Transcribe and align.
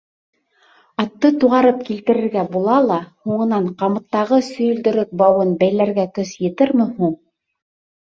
Атты 1.03 1.29
туғарып 1.43 1.83
килтерергә 1.89 2.47
була 2.57 2.79
ла, 2.87 2.99
һуңынан 3.29 3.69
ҡамыттағы 3.85 4.43
сөйөлдөрөк 4.51 5.15
бауын 5.23 5.57
бәйләргә 5.65 6.11
көс 6.21 6.37
етерме 6.51 6.93
һуң? 7.01 7.19